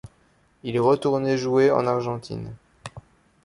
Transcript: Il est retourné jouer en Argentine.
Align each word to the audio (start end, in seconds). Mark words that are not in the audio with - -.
Il 0.63 0.75
est 0.75 0.79
retourné 0.79 1.37
jouer 1.37 1.69
en 1.69 1.85
Argentine. 1.85 2.55